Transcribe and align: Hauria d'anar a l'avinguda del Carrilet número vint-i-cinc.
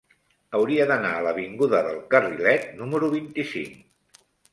Hauria 0.59 0.85
d'anar 0.91 1.11
a 1.17 1.19
l'avinguda 1.27 1.81
del 1.87 1.99
Carrilet 2.13 2.65
número 2.79 3.11
vint-i-cinc. 3.13 4.25